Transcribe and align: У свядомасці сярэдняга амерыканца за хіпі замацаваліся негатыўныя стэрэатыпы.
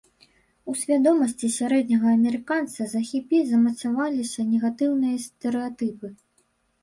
У 0.71 0.73
свядомасці 0.83 1.49
сярэдняга 1.57 2.07
амерыканца 2.17 2.87
за 2.93 3.01
хіпі 3.09 3.41
замацаваліся 3.51 4.47
негатыўныя 4.53 5.17
стэрэатыпы. 5.27 6.07